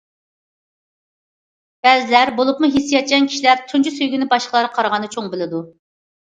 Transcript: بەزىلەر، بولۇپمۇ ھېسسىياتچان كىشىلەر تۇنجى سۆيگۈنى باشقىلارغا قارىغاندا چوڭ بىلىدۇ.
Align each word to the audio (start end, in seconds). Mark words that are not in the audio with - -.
بەزىلەر، 1.87 2.31
بولۇپمۇ 2.39 2.69
ھېسسىياتچان 2.77 3.29
كىشىلەر 3.35 3.61
تۇنجى 3.75 3.95
سۆيگۈنى 3.99 4.29
باشقىلارغا 4.33 4.73
قارىغاندا 4.79 5.13
چوڭ 5.19 5.31
بىلىدۇ. 5.37 5.63